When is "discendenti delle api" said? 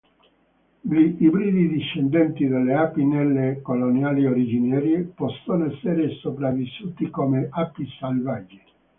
1.67-3.05